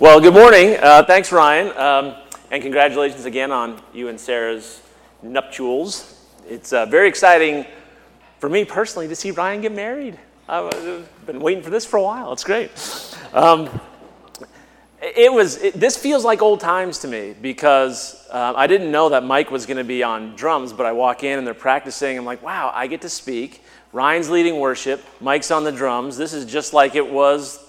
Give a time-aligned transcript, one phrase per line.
[0.00, 0.76] Well, good morning.
[0.82, 1.68] Uh, thanks, Ryan.
[1.78, 2.16] Um,
[2.50, 4.82] and congratulations again on you and Sarah's
[5.22, 6.20] nuptials.
[6.48, 7.64] It's uh, very exciting
[8.40, 10.18] for me personally to see Ryan get married.
[10.48, 12.32] I've been waiting for this for a while.
[12.32, 12.72] It's great.
[13.32, 13.70] Um,
[15.00, 19.10] it was, it, this feels like old times to me because uh, I didn't know
[19.10, 22.18] that Mike was going to be on drums, but I walk in and they're practicing.
[22.18, 23.62] I'm like, wow, I get to speak.
[23.92, 26.16] Ryan's leading worship, Mike's on the drums.
[26.16, 27.63] This is just like it was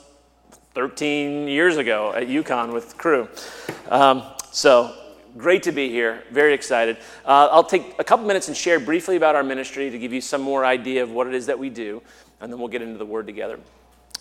[0.76, 3.30] 13 years ago at UConn with Cru.
[3.88, 4.94] Um, so
[5.38, 6.24] great to be here.
[6.32, 6.98] Very excited.
[7.24, 10.20] Uh, I'll take a couple minutes and share briefly about our ministry to give you
[10.20, 12.02] some more idea of what it is that we do,
[12.42, 13.58] and then we'll get into the word together.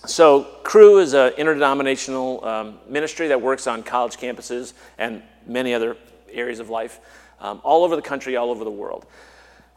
[0.06, 5.96] So, Cru is an interdenominational um, ministry that works on college campuses and many other
[6.30, 7.00] areas of life
[7.40, 9.06] um, all over the country, all over the world.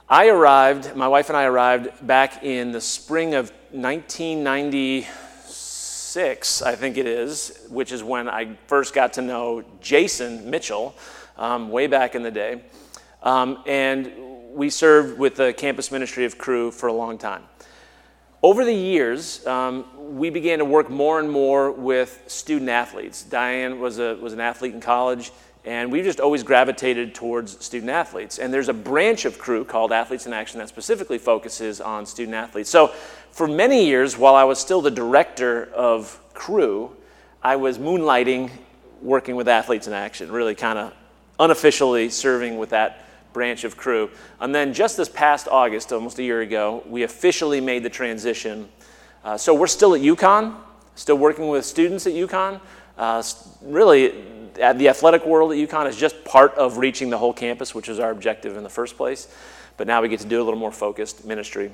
[0.08, 5.08] I arrived, my wife and I arrived back in the spring of 1990
[6.18, 10.96] six, I think it is, which is when I first got to know Jason Mitchell
[11.38, 12.64] um, way back in the day.
[13.22, 14.12] Um, and
[14.52, 17.44] we served with the campus ministry of Cru for a long time.
[18.42, 19.86] Over the years, um,
[20.18, 23.22] we began to work more and more with student athletes.
[23.22, 25.32] Diane was, a, was an athlete in college,
[25.66, 28.40] and we've just always gravitated towards student athletes.
[28.40, 32.34] And there's a branch of Cru called Athletes in Action that specifically focuses on student
[32.34, 32.72] athletes.
[32.72, 32.92] So
[33.38, 36.90] for many years, while I was still the director of Cru,
[37.44, 38.50] I was moonlighting
[39.00, 40.92] working with Athletes in Action, really kind of
[41.40, 44.10] unofficially serving with that branch of Cru.
[44.40, 48.70] And then just this past August, almost a year ago, we officially made the transition.
[49.24, 50.56] Uh, so we're still at UConn,
[50.96, 52.60] still working with students at UConn.
[52.98, 53.22] Uh,
[53.62, 54.16] really,
[54.56, 58.00] the athletic world at UConn is just part of reaching the whole campus, which is
[58.00, 59.28] our objective in the first place.
[59.78, 61.70] But now we get to do a little more focused ministry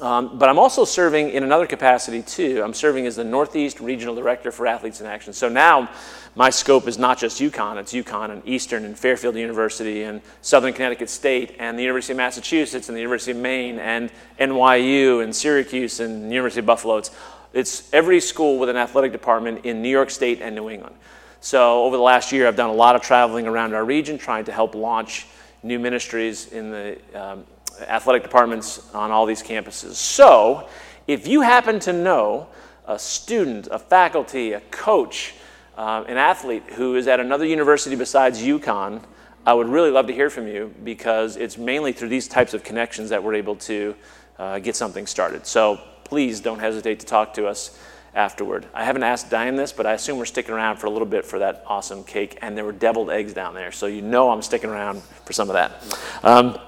[0.00, 2.62] um, but I'm also serving in another capacity too.
[2.62, 5.32] I'm serving as the Northeast Regional Director for Athletes in Action.
[5.32, 5.90] So now
[6.36, 10.72] my scope is not just UConn, it's UConn and Eastern and Fairfield University and Southern
[10.72, 15.34] Connecticut State and the University of Massachusetts and the University of Maine and NYU and
[15.34, 16.98] Syracuse and University of Buffalo.
[16.98, 17.10] It's,
[17.52, 20.94] it's every school with an athletic department in New York State and New England.
[21.40, 24.44] So over the last year, I've done a lot of traveling around our region trying
[24.44, 25.26] to help launch
[25.64, 27.44] new ministries in the um,
[27.82, 29.94] athletic departments on all these campuses.
[29.94, 30.68] So,
[31.06, 32.48] if you happen to know
[32.86, 35.34] a student, a faculty, a coach,
[35.76, 39.02] uh, an athlete who is at another university besides UConn,
[39.46, 42.64] I would really love to hear from you because it's mainly through these types of
[42.64, 43.94] connections that we're able to
[44.38, 45.46] uh, get something started.
[45.46, 47.78] So please don't hesitate to talk to us
[48.14, 48.66] afterward.
[48.74, 51.24] I haven't asked Diane this, but I assume we're sticking around for a little bit
[51.24, 54.42] for that awesome cake, and there were deviled eggs down there, so you know I'm
[54.42, 56.00] sticking around for some of that.
[56.22, 56.58] Um,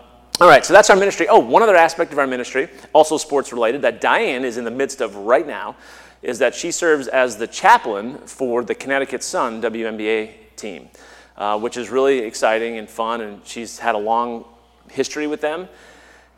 [0.40, 1.28] all right, so that's our ministry.
[1.28, 4.70] Oh, one other aspect of our ministry, also sports related, that Diane is in the
[4.70, 5.76] midst of right now,
[6.22, 10.88] is that she serves as the chaplain for the Connecticut Sun WNBA team,
[11.36, 14.46] uh, which is really exciting and fun, and she's had a long
[14.90, 15.68] history with them.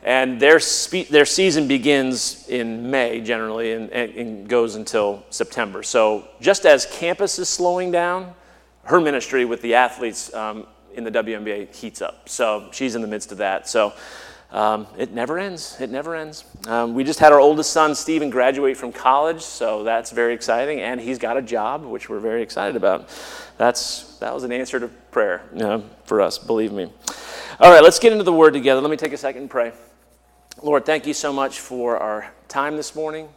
[0.03, 5.81] And their, spe- their season begins in May generally and, and goes until September.
[5.81, 8.33] So, just as campus is slowing down,
[8.83, 12.29] her ministry with the athletes um, in the WNBA heats up.
[12.29, 13.67] So she's in the midst of that.
[13.67, 13.93] So
[14.53, 15.75] um, it never ends.
[15.81, 16.45] It never ends.
[16.67, 20.79] Um, we just had our oldest son, Steven, graduate from college, so that's very exciting.
[20.79, 23.09] And he's got a job, which we're very excited about.
[23.57, 26.91] That's, that was an answer to prayer you know, for us, believe me.
[27.59, 28.79] All right, let's get into the word together.
[28.79, 29.71] Let me take a second and pray.
[30.61, 33.29] Lord, thank you so much for our time this morning.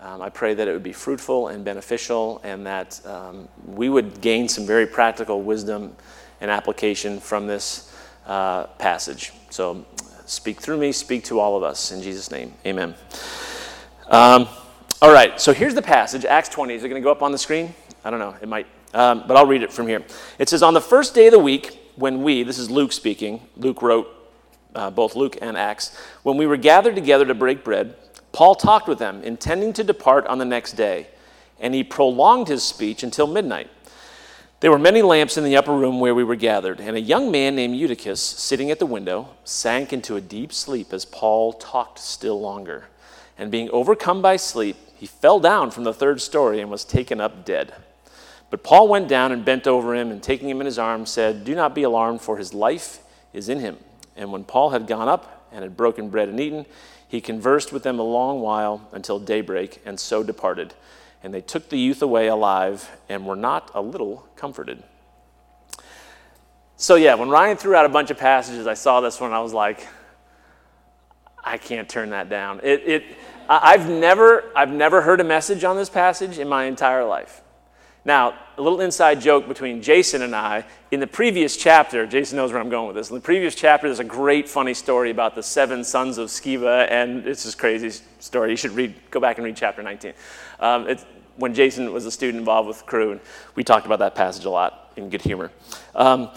[0.00, 4.20] Um, I pray that it would be fruitful and beneficial and that um, we would
[4.20, 5.96] gain some very practical wisdom
[6.42, 7.90] and application from this
[8.26, 9.32] uh, passage.
[9.48, 9.86] So
[10.26, 11.92] speak through me, speak to all of us.
[11.92, 12.94] In Jesus' name, amen.
[14.08, 14.48] Um,
[15.00, 16.74] all right, so here's the passage, Acts 20.
[16.74, 17.74] Is it going to go up on the screen?
[18.04, 20.04] I don't know, it might, um, but I'll read it from here.
[20.38, 23.40] It says, On the first day of the week, when we, this is Luke speaking,
[23.56, 24.08] Luke wrote
[24.74, 27.94] uh, both Luke and Acts, when we were gathered together to break bread,
[28.32, 31.06] Paul talked with them, intending to depart on the next day,
[31.60, 33.70] and he prolonged his speech until midnight.
[34.62, 37.32] There were many lamps in the upper room where we were gathered, and a young
[37.32, 41.98] man named Eutychus, sitting at the window, sank into a deep sleep as Paul talked
[41.98, 42.84] still longer.
[43.36, 47.20] And being overcome by sleep, he fell down from the third story and was taken
[47.20, 47.74] up dead.
[48.50, 51.44] But Paul went down and bent over him, and taking him in his arms, said,
[51.44, 53.00] Do not be alarmed, for his life
[53.32, 53.78] is in him.
[54.14, 56.66] And when Paul had gone up and had broken bread and eaten,
[57.08, 60.72] he conversed with them a long while until daybreak, and so departed
[61.22, 64.82] and they took the youth away alive and were not a little comforted.
[66.76, 69.40] So, yeah, when Ryan threw out a bunch of passages, I saw this one, I
[69.40, 69.86] was like,
[71.44, 72.60] I can't turn that down.
[72.62, 73.04] It, it,
[73.48, 77.42] I've, never, I've never heard a message on this passage in my entire life.
[78.04, 80.64] Now, a little inside joke between Jason and I.
[80.90, 83.10] In the previous chapter, Jason knows where I'm going with this.
[83.10, 86.90] In the previous chapter, there's a great funny story about the seven sons of Sceva,
[86.90, 88.50] and it's this crazy story.
[88.50, 90.14] You should read, go back and read chapter 19.
[90.58, 91.06] Um, it's
[91.36, 93.20] when Jason was a student involved with Cru, and
[93.54, 95.52] we talked about that passage a lot in good humor.
[95.94, 96.30] Um,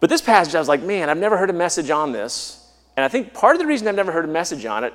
[0.00, 2.66] but this passage, I was like, man, I've never heard a message on this.
[2.96, 4.94] And I think part of the reason I've never heard a message on it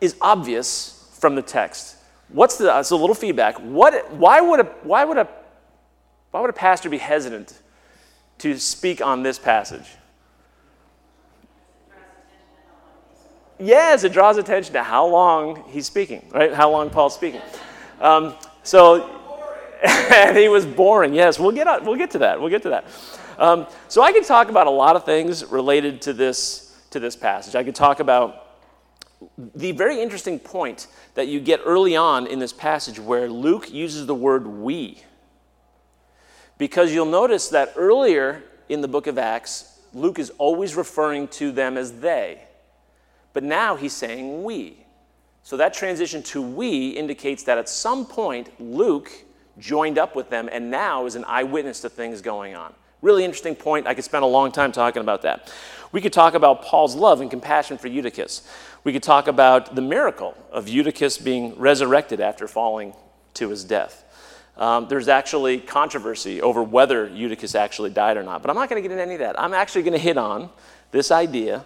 [0.00, 1.96] is obvious from the text.
[2.28, 3.58] What's the, it's a little feedback.
[3.58, 5.28] What, why, would a, why, would a,
[6.30, 7.60] why would a pastor be hesitant
[8.38, 9.86] to speak on this passage?
[13.58, 16.52] Yes, it draws attention to how long he's speaking, right?
[16.52, 17.42] How long Paul's speaking.
[18.00, 19.20] Um, so,
[19.82, 21.12] and he was boring.
[21.12, 22.40] Yes, we'll get, we'll get to that.
[22.40, 22.86] We'll get to that.
[23.38, 27.16] Um, so I could talk about a lot of things related to this, to this
[27.16, 27.54] passage.
[27.54, 28.46] I could talk about
[29.54, 34.06] the very interesting point that you get early on in this passage where Luke uses
[34.06, 35.02] the word we.
[36.60, 41.52] Because you'll notice that earlier in the book of Acts, Luke is always referring to
[41.52, 42.42] them as they.
[43.32, 44.76] But now he's saying we.
[45.42, 49.10] So that transition to we indicates that at some point, Luke
[49.56, 52.74] joined up with them and now is an eyewitness to things going on.
[53.00, 53.86] Really interesting point.
[53.86, 55.50] I could spend a long time talking about that.
[55.92, 58.46] We could talk about Paul's love and compassion for Eutychus.
[58.84, 62.92] We could talk about the miracle of Eutychus being resurrected after falling
[63.32, 64.04] to his death.
[64.60, 68.80] Um, there's actually controversy over whether Eutychus actually died or not, but I'm not going
[68.80, 69.40] to get into any of that.
[69.40, 70.50] I'm actually going to hit on
[70.90, 71.64] this idea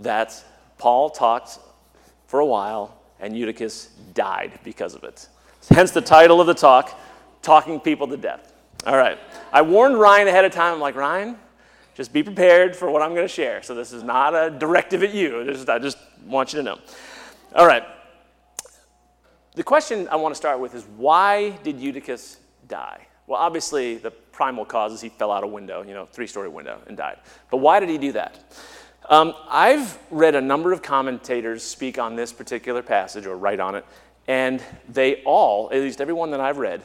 [0.00, 0.44] that
[0.76, 1.58] Paul talked
[2.26, 5.26] for a while and Eutychus died because of it.
[5.70, 7.00] Hence the title of the talk,
[7.40, 8.52] Talking People to Death.
[8.86, 9.18] All right.
[9.50, 10.74] I warned Ryan ahead of time.
[10.74, 11.38] I'm like, Ryan,
[11.94, 13.62] just be prepared for what I'm going to share.
[13.62, 15.44] So this is not a directive at you.
[15.44, 15.96] Just, I just
[16.26, 16.78] want you to know.
[17.54, 17.84] All right.
[19.54, 23.06] The question I want to start with is why did Eutychus die?
[23.26, 26.48] Well, obviously, the primal cause is he fell out a window, you know, three story
[26.48, 27.18] window, and died.
[27.50, 28.38] But why did he do that?
[29.08, 33.74] Um, I've read a number of commentators speak on this particular passage or write on
[33.76, 33.84] it,
[34.26, 36.82] and they all, at least everyone that I've read,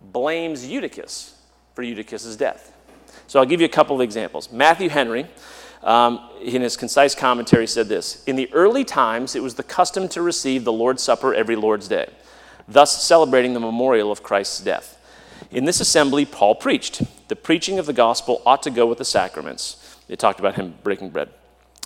[0.00, 1.34] blames Eutychus
[1.74, 2.74] for Eutychus's death.
[3.26, 4.50] So I'll give you a couple of examples.
[4.50, 5.26] Matthew Henry,
[5.82, 10.08] um, in his concise commentary, said this In the early times, it was the custom
[10.10, 12.08] to receive the Lord's Supper every Lord's Day,
[12.66, 14.94] thus celebrating the memorial of Christ's death.
[15.50, 17.02] In this assembly, Paul preached.
[17.28, 19.96] The preaching of the gospel ought to go with the sacraments.
[20.08, 21.30] They talked about him breaking bread.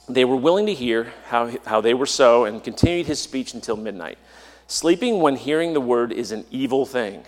[0.08, 3.76] They were willing to hear how, how they were so and continued his speech until
[3.76, 4.18] midnight.
[4.66, 7.24] Sleeping when hearing the word is an evil thing,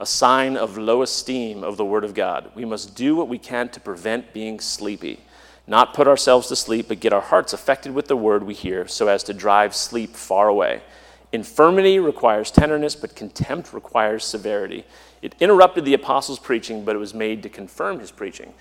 [0.00, 2.50] a sign of low esteem of the word of God.
[2.54, 5.20] We must do what we can to prevent being sleepy,
[5.68, 8.88] not put ourselves to sleep, but get our hearts affected with the word we hear
[8.88, 10.82] so as to drive sleep far away.
[11.30, 14.84] Infirmity requires tenderness, but contempt requires severity.
[15.20, 18.54] It interrupted the apostles' preaching, but it was made to confirm his preaching.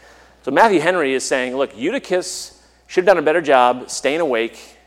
[0.44, 4.78] So Matthew Henry is saying, look, Eutychus should have done a better job staying awake.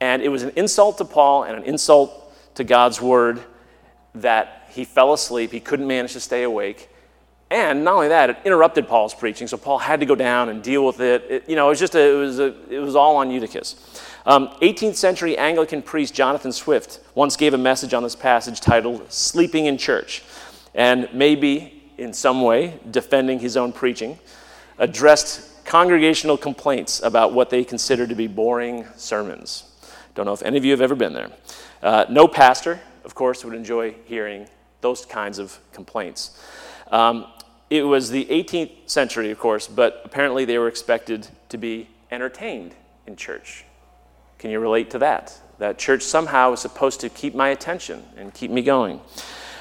[0.00, 3.40] And it was an insult to Paul and an insult to God's word
[4.14, 5.52] that he fell asleep.
[5.52, 6.88] He couldn't manage to stay awake.
[7.50, 10.62] And not only that, it interrupted Paul's preaching, so Paul had to go down and
[10.62, 11.24] deal with it.
[11.30, 14.02] it you know, it was just a, it was a, it was all on Eutychus.
[14.26, 19.10] Um, 18th century Anglican priest Jonathan Swift once gave a message on this passage titled
[19.10, 20.22] "Sleeping in Church,"
[20.74, 24.18] and maybe in some way defending his own preaching,
[24.78, 29.64] addressed congregational complaints about what they considered to be boring sermons.
[30.14, 31.30] Don't know if any of you have ever been there.
[31.82, 34.48] Uh, no pastor, of course, would enjoy hearing
[34.80, 36.38] those kinds of complaints.
[36.90, 37.26] Um,
[37.70, 42.74] it was the 18th century, of course, but apparently they were expected to be entertained
[43.06, 43.64] in church.
[44.38, 45.38] Can you relate to that?
[45.58, 49.00] That church somehow is supposed to keep my attention and keep me going.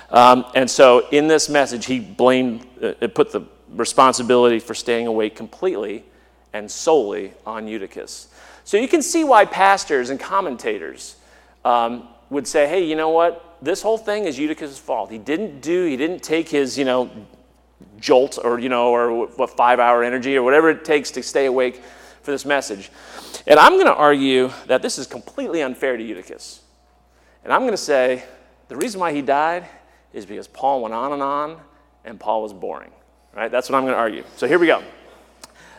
[0.09, 5.35] Um, and so in this message, he blamed, uh, put the responsibility for staying awake
[5.35, 6.05] completely
[6.53, 8.27] and solely on Eutychus.
[8.63, 11.17] So you can see why pastors and commentators
[11.65, 13.57] um, would say, hey, you know what?
[13.61, 15.11] This whole thing is Eutychus' fault.
[15.11, 17.09] He didn't do, he didn't take his, you know,
[18.00, 21.46] jolt or, you know, or what five hour energy or whatever it takes to stay
[21.46, 21.81] awake
[22.22, 22.91] for this message.
[23.46, 26.62] And I'm going to argue that this is completely unfair to Eutychus.
[27.43, 28.24] And I'm going to say
[28.67, 29.65] the reason why he died
[30.13, 31.60] is because Paul went on and on
[32.03, 32.91] and Paul was boring.
[33.36, 33.51] Right?
[33.51, 34.24] That's what I'm going to argue.
[34.36, 34.84] So here we go.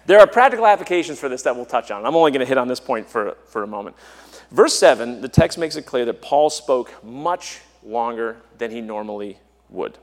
[0.06, 2.06] There are practical applications for this that we'll touch on.
[2.06, 3.96] I'm only going to hit on this point for, for a moment.
[4.50, 9.38] Verse 7, the text makes it clear that Paul spoke much longer than he normally
[9.68, 9.98] would.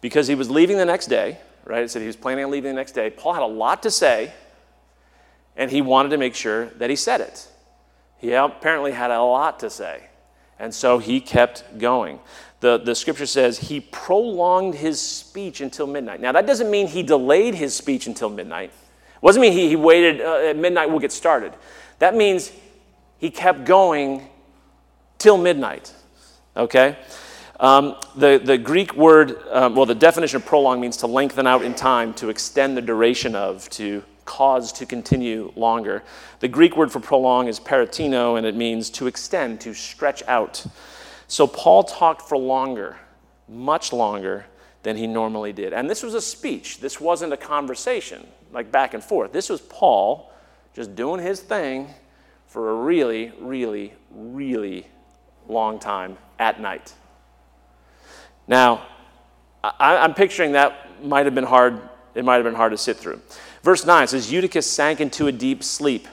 [0.00, 1.82] Because he was leaving the next day, right?
[1.82, 3.10] It said he was planning on leaving the next day.
[3.10, 4.32] Paul had a lot to say,
[5.56, 7.48] and he wanted to make sure that he said it.
[8.18, 10.04] He apparently had a lot to say.
[10.58, 12.18] And so he kept going.
[12.60, 16.20] The, the scripture says he prolonged his speech until midnight.
[16.20, 18.70] Now, that doesn't mean he delayed his speech until midnight.
[19.22, 21.52] It doesn't mean he, he waited uh, at midnight, we'll get started.
[22.00, 22.52] That means
[23.18, 24.28] he kept going
[25.18, 25.92] till midnight.
[26.56, 26.96] Okay?
[27.60, 31.62] Um, the, the Greek word, um, well, the definition of prolong means to lengthen out
[31.62, 36.04] in time, to extend the duration of, to cause to continue longer.
[36.40, 40.64] The Greek word for prolong is peritino, and it means to extend, to stretch out.
[41.26, 42.96] So Paul talked for longer,
[43.48, 44.46] much longer
[44.84, 45.72] than he normally did.
[45.72, 49.32] And this was a speech, this wasn't a conversation, like back and forth.
[49.32, 50.32] This was Paul
[50.74, 51.88] just doing his thing
[52.46, 54.86] for a really, really, really
[55.48, 56.94] long time at night.
[58.48, 58.86] Now,
[59.62, 61.80] I, am picturing that might have been hard.
[62.14, 63.20] It might have been hard to sit through.
[63.62, 66.08] Verse 9 says, Eutychus sank into a deep sleep.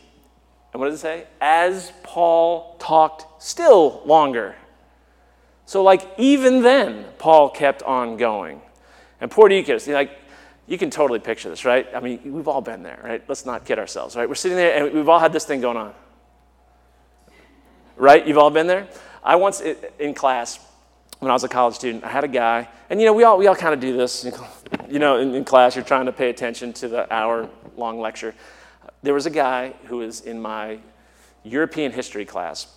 [0.73, 1.27] And what does it say?
[1.39, 4.55] As Paul talked still longer.
[5.65, 8.61] So, like, even then, Paul kept on going.
[9.21, 10.11] And poor Eutychus, like,
[10.67, 11.87] you can totally picture this, right?
[11.95, 13.23] I mean, we've all been there, right?
[13.27, 14.27] Let's not kid ourselves, right?
[14.27, 15.93] We're sitting there and we've all had this thing going on.
[17.97, 18.27] Right?
[18.27, 18.87] You've all been there?
[19.23, 19.61] I once
[19.99, 20.59] in class,
[21.19, 23.37] when I was a college student, I had a guy, and you know, we all,
[23.37, 24.27] we all kind of do this.
[24.89, 28.35] You know, in, in class, you're trying to pay attention to the hour long lecture.
[29.01, 30.79] There was a guy who was in my
[31.43, 32.67] European history class.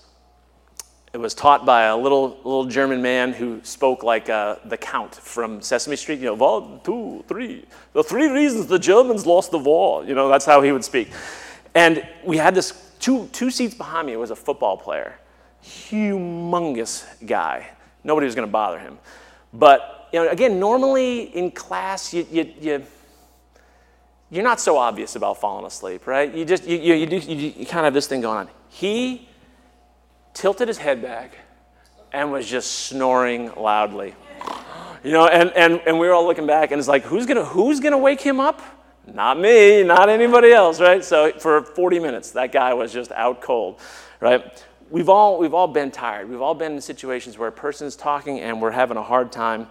[1.13, 5.15] It was taught by a little, little German man who spoke like uh, the Count
[5.15, 6.19] from Sesame Street.
[6.19, 7.65] You know, one, two, three.
[7.95, 10.05] The three reasons the Germans lost the war.
[10.05, 11.11] You know, that's how he would speak.
[11.75, 15.19] And we had this two, two seats behind me was a football player,
[15.65, 17.71] humongous guy.
[18.05, 18.99] Nobody was going to bother him.
[19.53, 22.87] But you know, again, normally in class, you, you, you
[24.31, 26.33] you're not so obvious about falling asleep, right?
[26.35, 28.49] You just, you, you, you, do, you, you kind of have this thing going on.
[28.69, 29.27] He
[30.35, 31.39] tilted his head back
[32.13, 34.15] and was just snoring loudly.
[35.03, 37.45] You know, and, and, and we were all looking back, and it's like, who's gonna,
[37.45, 38.61] who's gonna wake him up?
[39.07, 41.03] Not me, not anybody else, right?
[41.03, 43.81] So for 40 minutes, that guy was just out cold,
[44.21, 44.65] right?
[44.91, 46.29] We've all, we've all been tired.
[46.29, 49.33] We've all been in situations where a person is talking and we're having a hard
[49.33, 49.67] time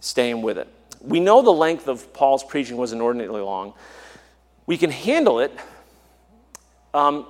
[0.00, 0.68] staying with it.
[1.00, 3.74] We know the length of Paul's preaching was inordinately long.
[4.66, 5.52] We can handle it
[6.94, 7.26] um,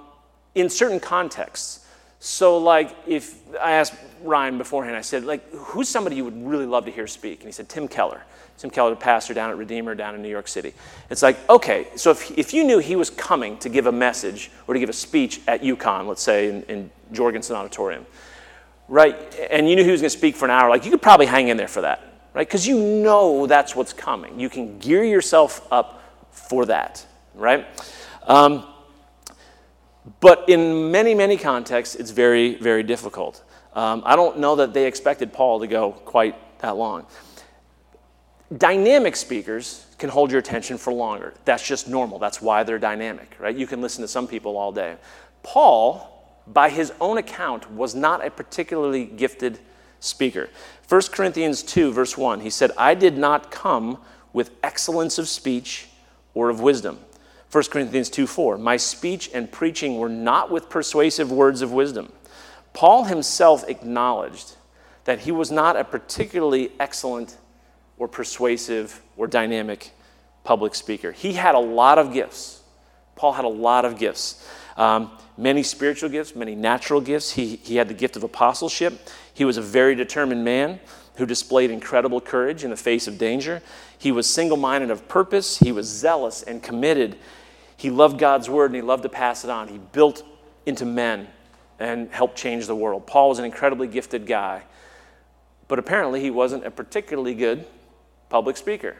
[0.54, 1.86] in certain contexts.
[2.20, 6.66] So, like, if I asked Ryan beforehand, I said, like, who's somebody you would really
[6.66, 7.40] love to hear speak?
[7.40, 8.22] And he said, Tim Keller.
[8.58, 10.74] Tim Keller, pastor down at Redeemer down in New York City.
[11.10, 14.50] It's like, okay, so if, if you knew he was coming to give a message
[14.66, 18.04] or to give a speech at UConn, let's say in, in Jorgensen Auditorium,
[18.88, 19.16] right,
[19.50, 21.26] and you knew he was going to speak for an hour, like, you could probably
[21.26, 22.02] hang in there for that,
[22.34, 22.48] right?
[22.48, 24.40] Because you know that's what's coming.
[24.40, 27.64] You can gear yourself up for that, right?
[28.26, 28.66] Um,
[30.18, 33.44] but in many, many contexts, it's very, very difficult.
[33.74, 37.06] Um, I don't know that they expected Paul to go quite that long.
[38.56, 41.34] Dynamic speakers can hold your attention for longer.
[41.44, 42.18] That's just normal.
[42.18, 43.54] That's why they're dynamic, right?
[43.54, 44.96] You can listen to some people all day.
[45.42, 49.58] Paul, by his own account, was not a particularly gifted
[50.00, 50.48] speaker.
[50.88, 53.98] 1 Corinthians 2, verse 1, he said, I did not come
[54.32, 55.88] with excellence of speech
[56.32, 57.00] or of wisdom
[57.50, 62.12] 1 Corinthians 2 4, my speech and preaching were not with persuasive words of wisdom.
[62.74, 64.56] Paul himself acknowledged
[65.04, 67.38] that he was not a particularly excellent
[67.98, 69.90] or persuasive or dynamic
[70.44, 71.12] public speaker.
[71.12, 72.62] He had a lot of gifts.
[73.16, 74.46] Paul had a lot of gifts.
[74.76, 77.32] Um, many spiritual gifts, many natural gifts.
[77.32, 79.08] He, he had the gift of apostleship.
[79.34, 80.80] He was a very determined man
[81.16, 83.60] who displayed incredible courage in the face of danger.
[83.98, 85.58] He was single minded of purpose.
[85.58, 87.16] He was zealous and committed
[87.78, 89.68] he loved God's word and he loved to pass it on.
[89.68, 90.24] He built
[90.66, 91.28] into men
[91.78, 93.06] and helped change the world.
[93.06, 94.64] Paul was an incredibly gifted guy,
[95.68, 97.64] but apparently he wasn't a particularly good
[98.28, 98.96] public speaker.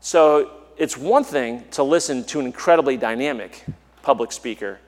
[0.00, 3.64] So it's one thing to listen to an incredibly dynamic
[4.02, 4.78] public speaker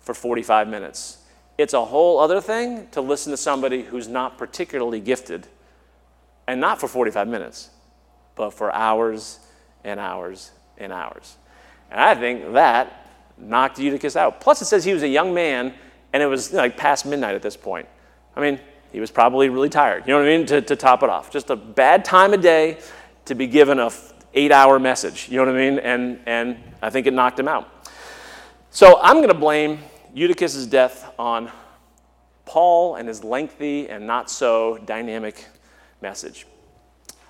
[0.00, 1.18] for 45 minutes.
[1.58, 5.46] It's a whole other thing to listen to somebody who's not particularly gifted,
[6.46, 7.70] and not for 45 minutes,
[8.34, 9.38] but for hours
[9.84, 11.36] and hours and hours.
[11.90, 14.40] And I think that knocked Eutychus out.
[14.40, 15.74] Plus, it says he was a young man,
[16.12, 17.88] and it was like past midnight at this point.
[18.34, 18.60] I mean,
[18.92, 20.04] he was probably really tired.
[20.06, 20.46] You know what I mean?
[20.46, 22.78] To, to top it off, just a bad time of day
[23.26, 23.90] to be given a
[24.34, 25.28] eight-hour message.
[25.28, 25.78] You know what I mean?
[25.78, 27.88] And and I think it knocked him out.
[28.70, 29.80] So I'm going to blame
[30.14, 31.50] Eutychus's death on
[32.44, 35.46] Paul and his lengthy and not so dynamic
[36.00, 36.46] message.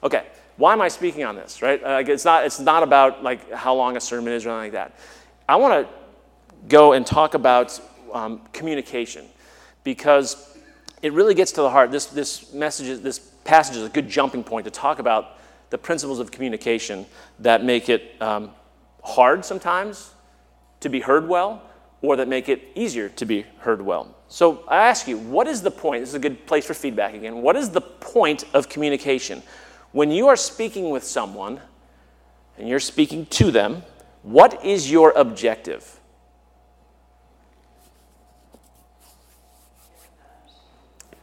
[0.02, 0.26] Okay,
[0.56, 1.80] why am I speaking on this, right?
[2.08, 4.98] It's, not, it's not about like how long a sermon is or anything like that.
[5.48, 5.94] I want to
[6.68, 7.78] go and talk about
[8.12, 9.26] um, communication
[9.84, 10.58] because
[11.02, 11.90] it really gets to the heart.
[11.90, 15.38] This, this message, is, this passage is a good jumping point to talk about
[15.70, 17.06] the principles of communication
[17.38, 18.50] that make it um,
[19.02, 20.12] hard sometimes
[20.80, 21.62] to be heard well,
[22.02, 24.14] or that make it easier to be heard well.
[24.28, 26.02] So I ask you, what is the point?
[26.02, 27.42] This is a good place for feedback again.
[27.42, 29.42] What is the point of communication?
[29.92, 31.60] When you are speaking with someone
[32.56, 33.82] and you're speaking to them,
[34.22, 35.99] what is your objective?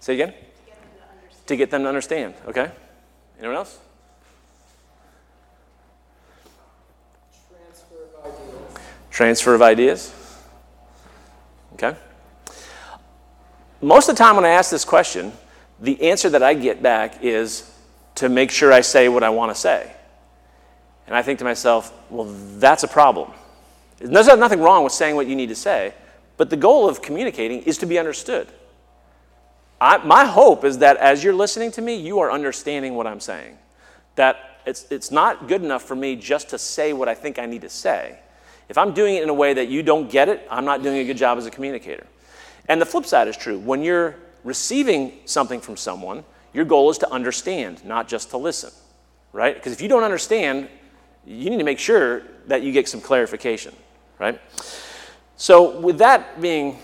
[0.07, 0.33] Say again?
[1.47, 2.33] To get them to understand.
[2.47, 2.71] Okay.
[3.39, 3.77] Anyone else?
[7.51, 8.71] Transfer of ideas.
[9.11, 10.13] Transfer of ideas.
[11.73, 11.93] Okay.
[13.81, 15.33] Most of the time when I ask this question,
[15.81, 17.69] the answer that I get back is
[18.15, 19.91] to make sure I say what I want to say.
[21.05, 23.33] And I think to myself, well, that's a problem.
[23.97, 25.93] There's nothing wrong with saying what you need to say,
[26.37, 28.47] but the goal of communicating is to be understood.
[29.79, 33.19] I, my hope is that as you're listening to me, you are understanding what I'm
[33.19, 33.57] saying.
[34.15, 37.46] That it's, it's not good enough for me just to say what I think I
[37.46, 38.17] need to say.
[38.69, 40.98] If I'm doing it in a way that you don't get it, I'm not doing
[40.98, 42.05] a good job as a communicator.
[42.67, 43.60] And the flip side is true.
[43.60, 48.72] When you're receiving something from someone, your goal is to understand, not just to listen,
[49.31, 49.55] right?
[49.55, 50.67] Because if you don't understand,
[51.25, 53.75] you need to make sure that you get some clarification,
[54.19, 54.41] right?
[55.36, 56.79] So, with that being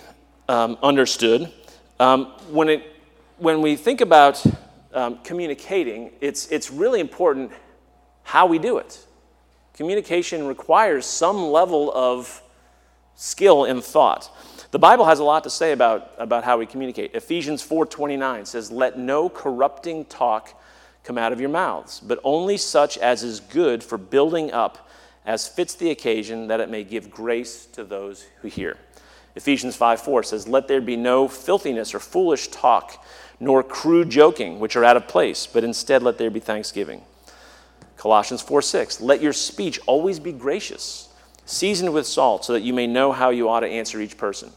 [0.47, 1.51] um, understood,
[1.99, 2.83] um, when, it,
[3.37, 4.43] when we think about
[4.93, 7.51] um, communicating, it's, it's really important
[8.23, 9.05] how we do it.
[9.73, 12.41] Communication requires some level of
[13.15, 14.35] skill and thought.
[14.71, 17.13] The Bible has a lot to say about, about how we communicate.
[17.13, 20.59] Ephesians 4:29 says, "Let no corrupting talk
[21.03, 24.89] come out of your mouths, but only such as is good for building up
[25.25, 28.77] as fits the occasion that it may give grace to those who hear."
[29.35, 33.03] Ephesians 5:4 says, "Let there be no filthiness or foolish talk,
[33.39, 37.03] nor crude joking, which are out of place, but instead let there be thanksgiving."
[37.97, 41.07] Colossians 4 6, let your speech always be gracious,
[41.45, 44.51] seasoned with salt, so that you may know how you ought to answer each person.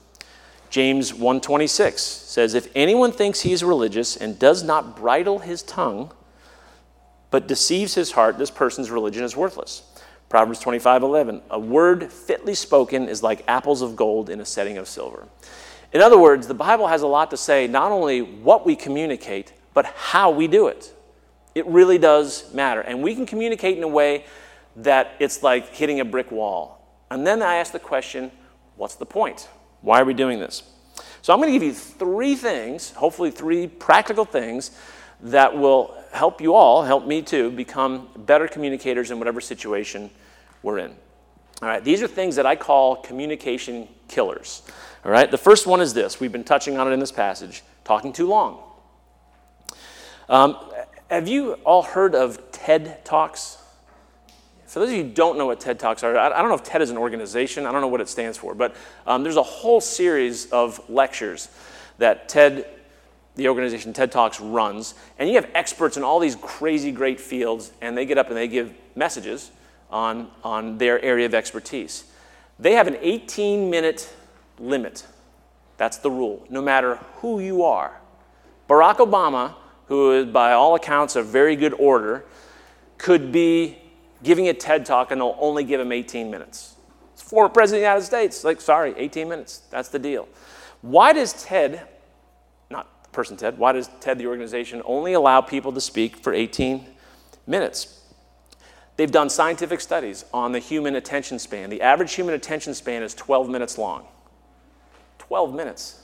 [0.69, 6.11] James 1:26 says, If anyone thinks he is religious and does not bridle his tongue,
[7.31, 9.83] but deceives his heart, this person's religion is worthless.
[10.29, 14.89] Proverbs 25:11, a word fitly spoken is like apples of gold in a setting of
[14.89, 15.29] silver.
[15.93, 19.53] In other words, the Bible has a lot to say not only what we communicate,
[19.73, 20.93] but how we do it.
[21.55, 22.81] It really does matter.
[22.81, 24.25] And we can communicate in a way
[24.77, 26.87] that it's like hitting a brick wall.
[27.11, 28.31] And then I ask the question
[28.77, 29.49] what's the point?
[29.81, 30.62] Why are we doing this?
[31.23, 34.71] So I'm going to give you three things, hopefully, three practical things
[35.23, 40.11] that will help you all, help me too, become better communicators in whatever situation
[40.63, 40.95] we're in.
[41.63, 44.63] All right, these are things that I call communication killers.
[45.05, 47.63] All right, the first one is this we've been touching on it in this passage
[47.85, 48.63] talking too long.
[50.29, 50.59] Um,
[51.09, 53.59] have you all heard of TED Talks?
[54.67, 56.65] For those of you who don't know what TED Talks are, I don't know if
[56.65, 58.75] TED is an organization, I don't know what it stands for, but
[59.07, 61.49] um, there's a whole series of lectures
[61.99, 62.67] that TED,
[63.37, 64.94] the organization TED Talks, runs.
[65.18, 68.37] And you have experts in all these crazy great fields, and they get up and
[68.37, 69.51] they give messages
[69.90, 72.05] on, on their area of expertise.
[72.59, 74.12] They have an 18 minute
[74.59, 75.07] limit.
[75.77, 78.01] That's the rule, no matter who you are.
[78.68, 79.55] Barack Obama
[79.87, 82.25] who is, by all accounts, a very good orator,
[82.99, 83.79] could be
[84.22, 86.75] giving a TED talk and they'll only give him 18 minutes.
[87.12, 88.44] It's former president of the United States.
[88.44, 89.62] Like, sorry, 18 minutes.
[89.70, 90.29] That's the deal.
[90.83, 91.87] Why does TED,
[93.17, 96.87] person TED, why does TED, the organization, only allow people to speak for 18
[97.47, 98.05] minutes?
[98.97, 101.71] They've done scientific studies on the human attention span.
[101.71, 104.07] The average human attention span is 12 minutes long.
[105.19, 106.01] 12 minutes.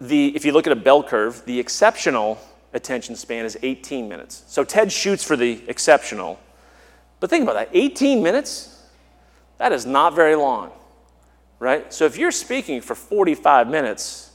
[0.00, 2.38] The, if you look at a bell curve, the exceptional
[2.72, 4.44] attention span is 18 minutes.
[4.46, 6.38] So TED shoots for the exceptional.
[7.18, 8.84] But think about that 18 minutes?
[9.58, 10.70] That is not very long,
[11.58, 11.92] right?
[11.92, 14.25] So if you're speaking for 45 minutes,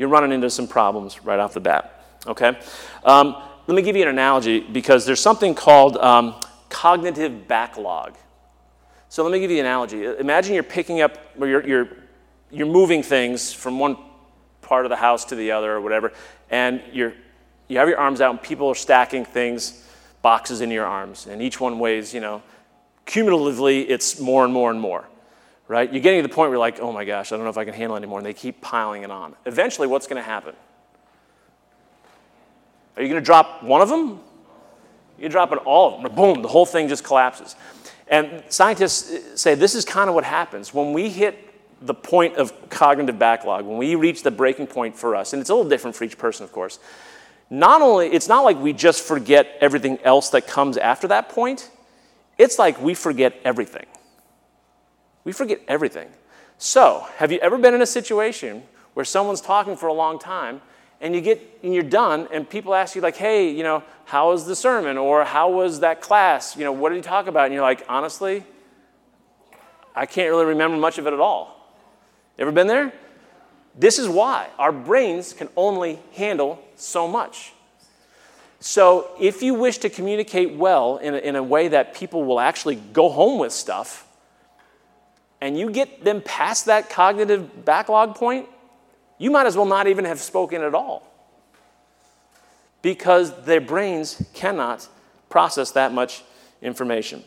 [0.00, 2.58] you're running into some problems right off the bat, okay?
[3.04, 3.36] Um,
[3.66, 6.34] let me give you an analogy because there's something called um,
[6.70, 8.16] cognitive backlog.
[9.10, 10.04] So let me give you an analogy.
[10.04, 11.88] Imagine you're picking up, or you're, you're,
[12.50, 13.98] you're moving things from one
[14.62, 16.12] part of the house to the other or whatever,
[16.48, 17.12] and you're
[17.70, 19.86] you have your arms out and people are stacking things,
[20.22, 22.42] boxes in your arms, and each one weighs, you know,
[23.06, 25.08] cumulatively it's more and more and more,
[25.70, 25.92] right?
[25.92, 27.56] You're getting to the point where you're like, oh my gosh, I don't know if
[27.56, 29.36] I can handle anymore, and they keep piling it on.
[29.46, 30.56] Eventually, what's going to happen?
[32.96, 34.18] Are you going to drop one of them?
[35.16, 36.12] You're dropping all of them.
[36.12, 37.54] Boom, the whole thing just collapses.
[38.08, 40.74] And scientists uh, say this is kind of what happens.
[40.74, 41.38] When we hit
[41.80, 45.50] the point of cognitive backlog, when we reach the breaking point for us, and it's
[45.50, 46.80] a little different for each person, of course,
[47.48, 51.70] not only, it's not like we just forget everything else that comes after that point,
[52.38, 53.86] it's like we forget everything.
[55.24, 56.08] We forget everything.
[56.58, 58.62] So, have you ever been in a situation
[58.94, 60.60] where someone's talking for a long time
[61.00, 64.30] and you get and you're done and people ask you like hey you know how
[64.30, 64.98] was the sermon?
[64.98, 66.56] or how was that class?
[66.56, 67.46] You know what did he talk about?
[67.46, 68.44] And you're like honestly
[69.94, 71.74] i can't really remember much of it at all.
[72.38, 72.92] Ever been there?
[73.76, 77.52] This is why our brains can only handle so much.
[78.60, 82.40] So if you wish to communicate well in a, in a way that people will
[82.40, 84.06] actually go home with stuff
[85.40, 88.46] and you get them past that cognitive backlog point
[89.20, 91.06] you might as well not even have spoken at all
[92.80, 94.88] because their brains cannot
[95.28, 96.24] process that much
[96.62, 97.22] information.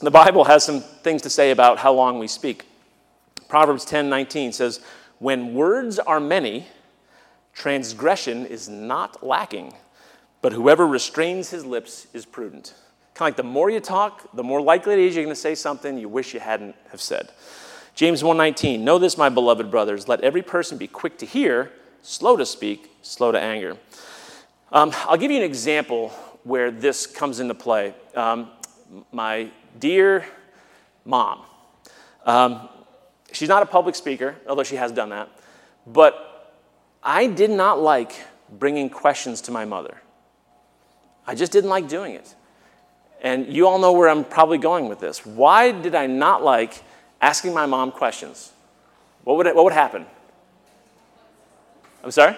[0.00, 2.64] The Bible has some things to say about how long we speak.
[3.46, 4.80] Proverbs 10 19 says,
[5.18, 6.66] When words are many,
[7.52, 9.74] transgression is not lacking,
[10.40, 12.74] but whoever restrains his lips is prudent.
[13.14, 15.40] Kind of like the more you talk, the more likely it is you're going to
[15.40, 17.30] say something you wish you hadn't have said.
[17.94, 21.70] James 1:19 Know this my beloved brothers let every person be quick to hear
[22.02, 23.76] slow to speak slow to anger.
[24.72, 26.08] Um, I'll give you an example
[26.42, 27.94] where this comes into play.
[28.16, 28.50] Um,
[29.12, 30.24] my dear
[31.04, 31.42] mom
[32.26, 32.68] um,
[33.32, 35.28] she's not a public speaker although she has done that
[35.86, 36.52] but
[37.02, 38.12] I did not like
[38.50, 40.00] bringing questions to my mother.
[41.26, 42.34] I just didn't like doing it
[43.24, 46.84] and you all know where I'm probably going with this why did I not like
[47.20, 48.52] asking my mom questions,
[49.24, 50.04] what would, it, what would happen?
[52.04, 52.36] I'm sorry?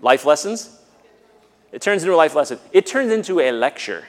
[0.00, 0.78] Life lessons?
[1.72, 2.58] It turns into a life lesson.
[2.70, 4.04] It turns into a lecture.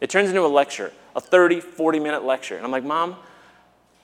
[0.00, 2.56] It turns into a lecture, a 30, 40 minute lecture.
[2.56, 3.16] And I'm like, Mom,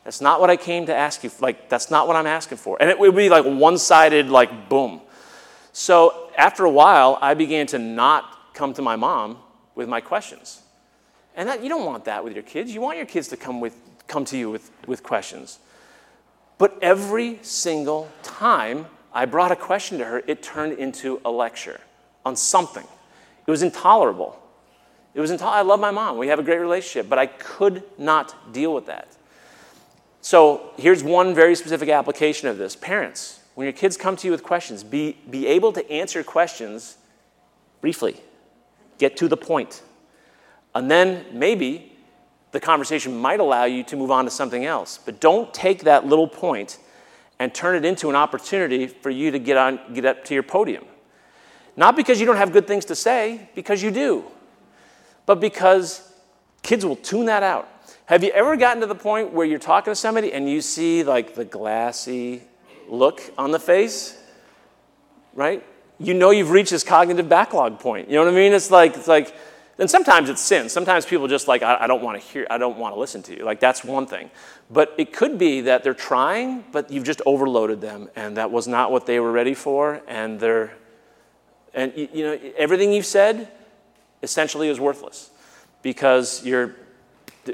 [0.03, 1.31] that's not what I came to ask you.
[1.39, 2.77] Like, that's not what I'm asking for.
[2.81, 5.01] And it would be like one sided, like, boom.
[5.73, 9.39] So after a while, I began to not come to my mom
[9.75, 10.63] with my questions.
[11.37, 12.73] And that, you don't want that with your kids.
[12.73, 15.59] You want your kids to come with come to you with, with questions.
[16.59, 21.81] But every single time I brought a question to her, it turned into a lecture
[22.25, 22.87] on something.
[23.47, 24.41] It was intolerable.
[25.15, 25.59] It was intolerable.
[25.59, 26.19] I love my mom.
[26.19, 29.09] We have a great relationship, but I could not deal with that.
[30.21, 32.75] So here's one very specific application of this.
[32.75, 36.97] Parents, when your kids come to you with questions, be, be able to answer questions
[37.81, 38.17] briefly,
[38.99, 39.83] get to the point.
[40.75, 41.93] And then maybe
[42.53, 44.99] the conversation might allow you to move on to something else.
[45.05, 46.79] But don't take that little point
[47.39, 50.45] and turn it into an opportunity for you to get, on, get up to your
[50.45, 50.85] podium.
[51.77, 54.25] Not because you don't have good things to say, because you do,
[55.27, 56.13] but because
[56.63, 57.69] kids will tune that out.
[58.07, 61.03] Have you ever gotten to the point where you're talking to somebody and you see
[61.03, 62.43] like the glassy
[62.89, 64.17] look on the face?
[65.35, 65.65] Right?
[65.99, 68.09] You know you've reached this cognitive backlog point.
[68.09, 68.53] You know what I mean?
[68.53, 69.35] It's like, it's like,
[69.79, 70.69] and sometimes it's sin.
[70.69, 73.23] Sometimes people just like, I, I don't want to hear, I don't want to listen
[73.25, 73.45] to you.
[73.45, 74.31] Like that's one thing.
[74.71, 78.67] But it could be that they're trying, but you've just overloaded them, and that was
[78.67, 80.73] not what they were ready for, and they're,
[81.75, 83.51] and you, you know, everything you've said
[84.23, 85.31] essentially is worthless
[85.83, 86.77] because you're,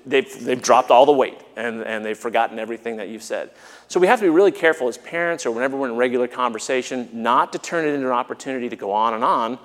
[0.07, 3.51] they've, they've dropped all the weight and, and they've forgotten everything that you've said.
[3.89, 7.09] So we have to be really careful as parents or whenever we're in regular conversation
[7.13, 9.59] not to turn it into an opportunity to go on and on,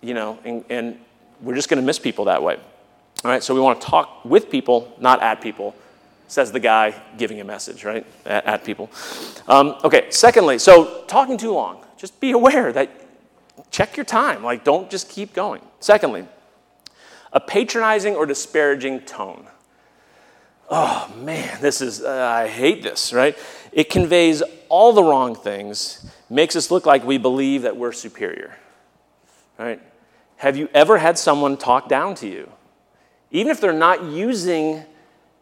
[0.00, 0.98] you know, and, and
[1.40, 2.56] we're just going to miss people that way.
[3.24, 5.74] All right, so we want to talk with people, not at people,
[6.28, 8.06] says the guy giving a message, right?
[8.24, 8.90] At, at people.
[9.48, 12.90] Um, okay, secondly, so talking too long, just be aware that
[13.70, 14.42] check your time.
[14.42, 15.60] Like, don't just keep going.
[15.80, 16.26] Secondly,
[17.32, 19.46] a patronizing or disparaging tone.
[20.68, 23.36] Oh man, this is, uh, I hate this, right?
[23.72, 28.56] It conveys all the wrong things, makes us look like we believe that we're superior,
[29.58, 29.80] right?
[30.36, 32.50] Have you ever had someone talk down to you?
[33.30, 34.84] Even if they're not using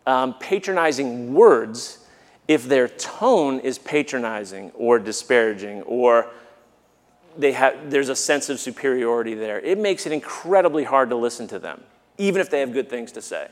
[0.07, 2.05] um, patronizing words,
[2.49, 6.31] if their tone is patronizing or disparaging or
[7.37, 11.49] they have, there's a sense of superiority there, it makes it incredibly hard to listen
[11.49, 11.83] to them,
[12.17, 13.49] even if they have good things to say.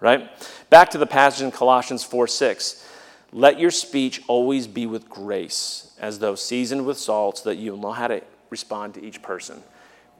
[0.00, 0.28] Right?
[0.70, 2.88] Back to the passage in Colossians 4 6.
[3.32, 7.78] Let your speech always be with grace, as though seasoned with salt, so that you'll
[7.78, 9.62] know how to respond to each person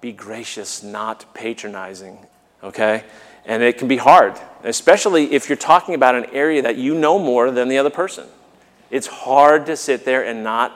[0.04, 2.18] be gracious, not patronizing,
[2.62, 3.04] okay?
[3.46, 7.18] And it can be hard, especially if you're talking about an area that you know
[7.18, 8.26] more than the other person.
[8.90, 10.72] It's hard to sit there and not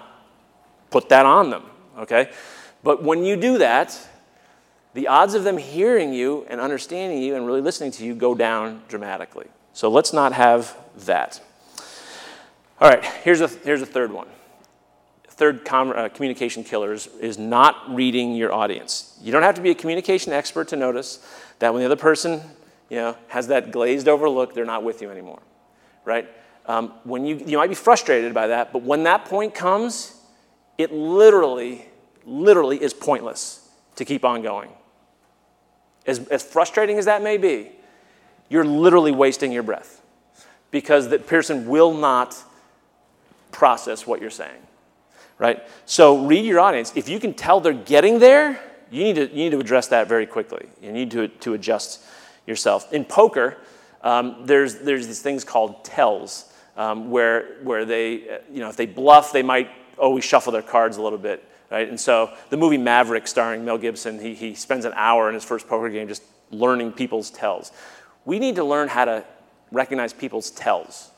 [0.88, 1.64] put that on them,
[1.98, 2.30] okay?
[2.82, 3.98] But when you do that,
[4.94, 8.34] the odds of them hearing you and understanding you and really listening to you go
[8.34, 9.46] down dramatically.
[9.72, 11.40] So let's not have that.
[12.80, 14.28] All right, here's a, here's a third one.
[15.28, 19.16] Third com- uh, communication killer is, is not reading your audience.
[19.22, 21.24] You don't have to be a communication expert to notice
[21.60, 22.40] that when the other person
[22.88, 25.40] you know, has that glazed over look, they're not with you anymore,
[26.04, 26.28] right?
[26.66, 30.17] Um, when you, you might be frustrated by that, but when that point comes,
[30.78, 31.84] it literally,
[32.24, 34.70] literally is pointless to keep on going.
[36.06, 37.72] As, as frustrating as that may be,
[38.48, 40.00] you're literally wasting your breath
[40.70, 42.36] because that person will not
[43.52, 44.60] process what you're saying,
[45.36, 45.62] right?
[45.84, 46.92] So read your audience.
[46.94, 48.60] If you can tell they're getting there,
[48.90, 50.66] you need to, you need to address that very quickly.
[50.80, 52.02] You need to, to adjust
[52.46, 52.90] yourself.
[52.92, 53.58] In poker,
[54.02, 58.76] um, there's, there's these things called tells, um, where, where they, uh, you know, if
[58.76, 61.88] they bluff, they might Oh, always shuffle their cards a little bit, right?
[61.88, 65.44] And so the movie Maverick, starring Mel Gibson, he, he spends an hour in his
[65.44, 67.72] first poker game just learning people's tells.
[68.24, 69.24] We need to learn how to
[69.70, 71.10] recognize people's tells,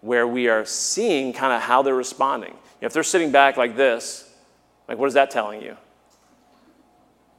[0.00, 2.52] where we are seeing kind of how they're responding.
[2.52, 4.30] You know, if they're sitting back like this,
[4.88, 5.76] like what is that telling you?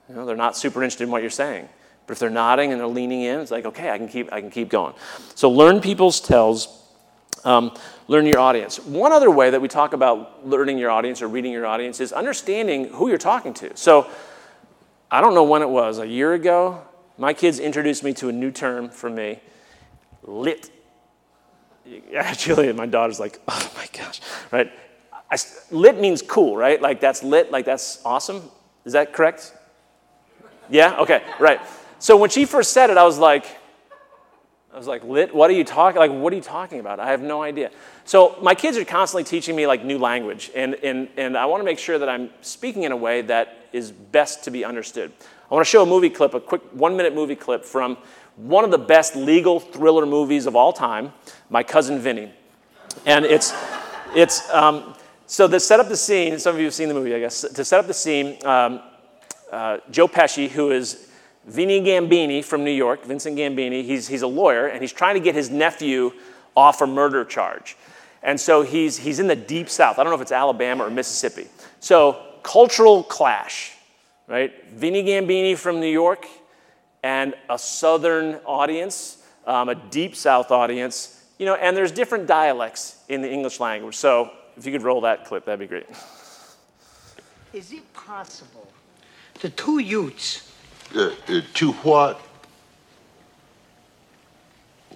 [0.10, 1.68] You know, they're not super interested in what you're saying.
[2.06, 4.40] But if they're nodding and they're leaning in, it's like, okay, I can keep, I
[4.40, 4.94] can keep going.
[5.34, 6.84] So learn people's tells.
[7.46, 7.74] Um,
[8.08, 8.80] learn your audience.
[8.80, 12.12] One other way that we talk about learning your audience or reading your audience is
[12.12, 13.78] understanding who you're talking to.
[13.78, 14.10] So
[15.12, 16.82] I don't know when it was, a year ago,
[17.18, 19.40] my kids introduced me to a new term for me
[20.24, 20.72] lit.
[22.16, 24.20] Actually, my daughter's like, oh my gosh,
[24.52, 24.72] right?
[25.32, 25.38] I,
[25.72, 26.82] lit means cool, right?
[26.82, 28.42] Like that's lit, like that's awesome.
[28.86, 29.54] Is that correct?
[30.70, 30.98] Yeah?
[30.98, 31.62] Okay, right.
[32.00, 33.46] So when she first said it, I was like,
[34.76, 35.34] I was like, lit?
[35.34, 36.00] What are you talking?
[36.00, 37.00] Like, what are you talking about?
[37.00, 37.72] I have no idea.
[38.04, 41.62] So my kids are constantly teaching me like new language, and, and, and I want
[41.62, 45.14] to make sure that I'm speaking in a way that is best to be understood.
[45.50, 47.98] I want to show a movie clip, a quick one minute movie clip from
[48.36, 51.14] one of the best legal thriller movies of all time,
[51.50, 52.34] My Cousin Vinny.
[53.06, 53.54] And it's,
[54.14, 54.94] it's um,
[55.26, 57.42] so to set up the scene, some of you have seen the movie, I guess.
[57.44, 58.82] To set up the scene, um,
[59.54, 61.10] uh, Joe Pesci, who is
[61.46, 65.20] Vinny Gambini from New York, Vincent Gambini, he's, he's a lawyer and he's trying to
[65.20, 66.12] get his nephew
[66.56, 67.78] off a murder charge.
[68.24, 70.00] And so he's, he's in the deep south.
[70.00, 71.48] I don't know if it's Alabama or Mississippi.
[71.80, 73.74] So, cultural clash,
[74.28, 74.52] right?
[74.70, 76.26] Vinny Gambini from New York
[77.04, 83.04] and a southern audience, um, a deep south audience, you know, and there's different dialects
[83.10, 83.96] in the English language.
[83.96, 85.86] So, if you could roll that clip, that'd be great.
[87.54, 88.68] Is it possible
[89.42, 90.45] the two youths
[90.96, 92.22] uh, uh, to what?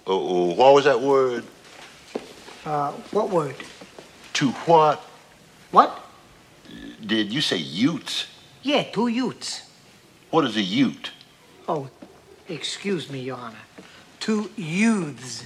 [0.06, 1.44] Uh, uh, what was that word?
[2.64, 3.56] Uh, what word?
[4.34, 4.98] To what?
[5.70, 6.06] What?
[7.04, 8.26] Did you say Utes?
[8.62, 9.70] Yeah, two youths.
[10.30, 11.10] What is a Ute?
[11.68, 11.88] Oh,
[12.48, 13.56] excuse me, Your Honor.
[14.20, 15.44] Two youths.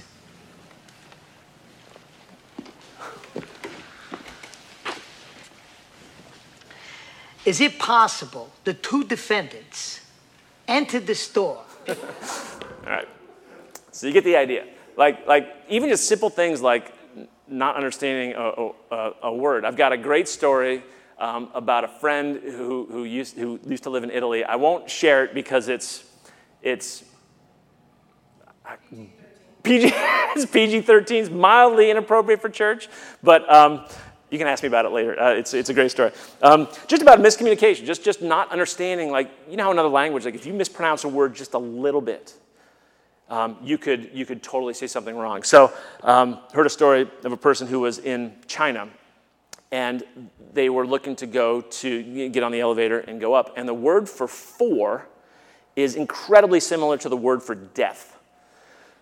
[7.45, 10.04] Is it possible the two defendants
[10.67, 11.63] entered the store?
[11.87, 11.95] All
[12.85, 13.07] right.
[13.91, 14.65] So you get the idea.
[14.97, 16.93] Like, like even just simple things like
[17.47, 19.65] not understanding a, a, a word.
[19.65, 20.83] I've got a great story
[21.17, 24.43] um, about a friend who, who, used, who used to live in Italy.
[24.43, 26.03] I won't share it because it's,
[26.61, 27.03] it's
[29.63, 32.89] PG, it's PG-13 is mildly inappropriate for church,
[33.23, 33.85] but um,
[34.35, 35.17] you can ask me about it later.
[35.17, 36.11] Uh, it's, it's a great story.
[36.41, 40.35] Um, just about miscommunication, just, just not understanding, like, you know how another language, like
[40.35, 42.33] if you mispronounce a word just a little bit,
[43.29, 45.41] um, you, could, you could totally say something wrong.
[45.43, 45.71] So,
[46.03, 48.89] um, heard a story of a person who was in China,
[49.71, 50.03] and
[50.53, 53.73] they were looking to go to get on the elevator and go up, and the
[53.73, 55.07] word for four
[55.77, 58.14] is incredibly similar to the word for death.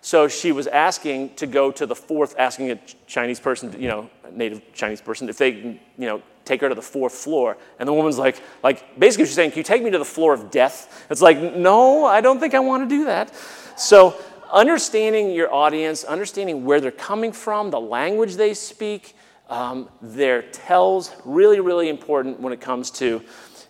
[0.03, 4.09] So she was asking to go to the fourth, asking a Chinese person, you know,
[4.25, 7.55] a native Chinese person, if they, you know, take her to the fourth floor.
[7.79, 10.33] And the woman's like, like basically she's saying, can you take me to the floor
[10.33, 11.05] of death?
[11.09, 13.33] It's like, no, I don't think I want to do that.
[13.77, 14.13] So
[14.51, 19.15] understanding your audience, understanding where they're coming from, the language they speak,
[19.47, 23.23] um, their tells, really, really important when it comes to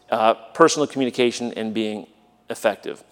[0.10, 2.08] uh, personal communication and being
[2.50, 3.04] effective.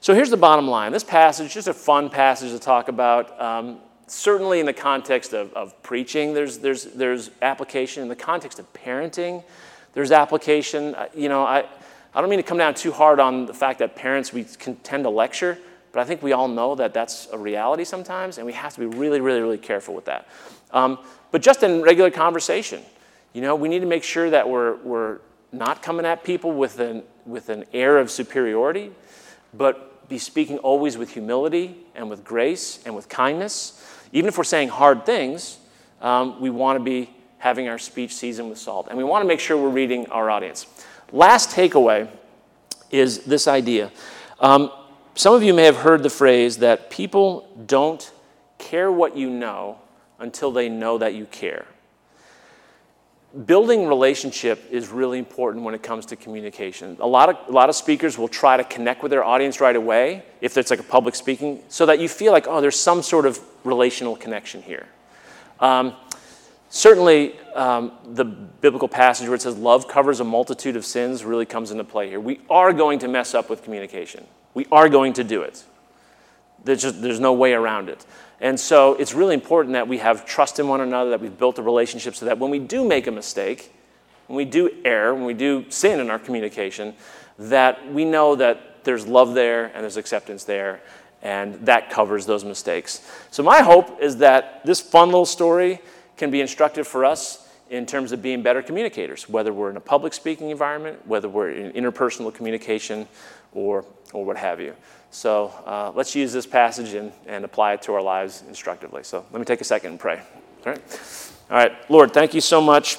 [0.00, 0.92] So here's the bottom line.
[0.92, 3.40] This passage, just a fun passage to talk about.
[3.40, 8.04] Um, certainly in the context of, of preaching, there's, there's, there's application.
[8.04, 9.42] In the context of parenting,
[9.94, 10.94] there's application.
[10.94, 11.64] Uh, you know, I,
[12.14, 14.76] I don't mean to come down too hard on the fact that parents, we can
[14.76, 15.58] tend to lecture,
[15.92, 18.80] but I think we all know that that's a reality sometimes, and we have to
[18.80, 20.28] be really, really, really careful with that.
[20.70, 20.98] Um,
[21.32, 22.82] but just in regular conversation,
[23.32, 25.18] you know, we need to make sure that we're, we're
[25.50, 28.92] not coming at people with an, with an air of superiority,
[29.52, 33.84] but be speaking always with humility and with grace and with kindness.
[34.12, 35.58] Even if we're saying hard things,
[36.00, 38.88] um, we want to be having our speech seasoned with salt.
[38.88, 40.66] And we want to make sure we're reading our audience.
[41.12, 42.08] Last takeaway
[42.90, 43.90] is this idea.
[44.40, 44.70] Um,
[45.14, 48.10] some of you may have heard the phrase that people don't
[48.58, 49.78] care what you know
[50.18, 51.66] until they know that you care.
[53.44, 56.96] Building relationship is really important when it comes to communication.
[56.98, 59.76] A lot, of, a lot of speakers will try to connect with their audience right
[59.76, 63.02] away, if it's like a public speaking, so that you feel like, oh, there's some
[63.02, 64.86] sort of relational connection here.
[65.60, 65.94] Um,
[66.70, 71.44] certainly, um, the biblical passage where it says love covers a multitude of sins really
[71.44, 72.20] comes into play here.
[72.20, 75.62] We are going to mess up with communication, we are going to do it.
[76.64, 78.06] There's, just, there's no way around it.
[78.40, 81.58] And so it's really important that we have trust in one another, that we've built
[81.58, 83.72] a relationship so that when we do make a mistake,
[84.28, 86.94] when we do err, when we do sin in our communication,
[87.38, 90.80] that we know that there's love there and there's acceptance there,
[91.22, 93.10] and that covers those mistakes.
[93.30, 95.80] So, my hope is that this fun little story
[96.16, 99.80] can be instructive for us in terms of being better communicators, whether we're in a
[99.80, 103.06] public speaking environment, whether we're in interpersonal communication,
[103.52, 104.74] or, or what have you.
[105.10, 109.02] So uh, let's use this passage and, and apply it to our lives instructively.
[109.02, 110.20] So let me take a second and pray.
[110.66, 111.00] All right?
[111.50, 112.98] All right, Lord, thank you so much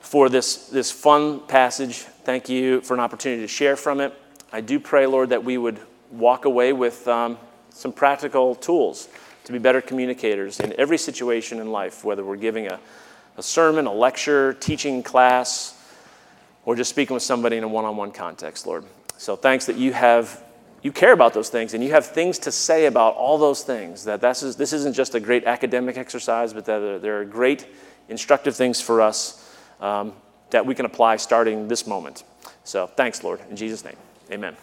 [0.00, 1.98] for this, this fun passage.
[1.98, 4.12] Thank you for an opportunity to share from it.
[4.52, 7.38] I do pray, Lord, that we would walk away with um,
[7.70, 9.08] some practical tools
[9.44, 12.78] to be better communicators in every situation in life, whether we're giving a,
[13.38, 15.74] a sermon, a lecture, teaching class,
[16.66, 18.84] or just speaking with somebody in a one on one context, Lord.
[19.16, 20.42] So thanks that you have
[20.82, 24.04] you care about those things and you have things to say about all those things.
[24.04, 27.66] That this, is, this isn't just a great academic exercise, but that there are great
[28.08, 30.12] instructive things for us um,
[30.50, 32.24] that we can apply starting this moment.
[32.64, 33.40] So thanks, Lord.
[33.48, 33.96] In Jesus' name,
[34.30, 34.56] amen.